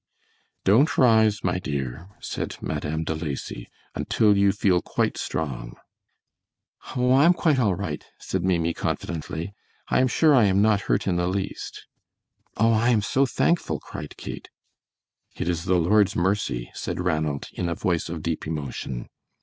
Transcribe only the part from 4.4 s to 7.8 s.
feel quite strong." "Oh, I am quite